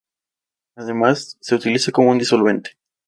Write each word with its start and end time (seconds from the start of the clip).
Además, 0.75 1.37
se 1.41 1.53
utiliza 1.53 1.91
como 1.91 2.09
un 2.09 2.17
disolvente. 2.17 2.71